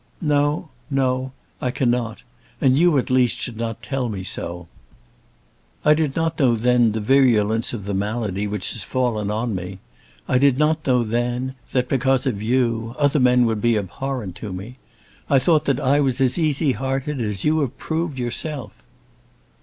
[0.19, 1.31] "No; no;
[1.61, 2.23] I cannot.
[2.59, 4.67] And you at least should not tell me so.
[5.85, 9.77] I did not know then the virulence of the malady which had fallen on me.
[10.27, 14.51] I did not know then that, because of you, other men would be abhorrent to
[14.51, 14.79] me.
[15.29, 18.83] I thought that I was as easy hearted as you have proved yourself."